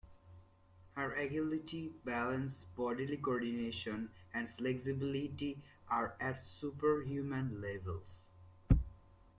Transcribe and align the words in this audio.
Her 0.93 1.13
agility, 1.13 1.91
balance, 2.03 2.55
bodily 2.75 3.17
coordination 3.17 4.09
and 4.33 4.49
flexibility 4.57 5.61
are 5.89 6.15
at 6.19 6.43
superhuman 6.43 7.61
levels. 7.61 8.23